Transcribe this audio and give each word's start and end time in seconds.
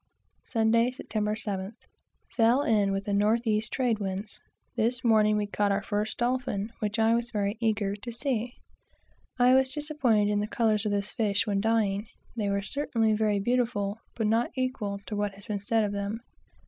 Sunday, 0.47 0.89
Sept. 0.89 1.09
7th. 1.11 1.75
Fell 2.31 2.63
in 2.63 2.91
with 2.91 3.03
the 3.05 3.13
north 3.13 3.45
east 3.45 3.71
trade 3.71 3.99
winds. 3.99 4.39
This 4.75 5.03
morning 5.03 5.37
we 5.37 5.45
caught 5.45 5.71
our 5.71 5.83
first 5.83 6.17
dolphin, 6.17 6.71
which 6.79 6.97
I 6.97 7.13
was 7.13 7.29
very 7.29 7.55
eager 7.59 7.95
to 7.95 8.11
see. 8.11 8.55
I 9.37 9.53
was 9.53 9.71
disappointed 9.71 10.27
in 10.27 10.39
the 10.39 10.47
colors 10.47 10.87
of 10.87 10.91
this 10.91 11.11
fish 11.11 11.45
when 11.45 11.61
dying. 11.61 12.07
They 12.35 12.49
were 12.49 12.63
certainly 12.63 13.13
very 13.13 13.37
beautiful, 13.37 13.99
but 14.15 14.25
not 14.25 14.49
equal 14.57 14.97
to 15.05 15.15
what 15.15 15.35
has 15.35 15.45
been 15.45 15.59
said 15.59 15.83
of 15.83 15.91
them. 15.91 16.21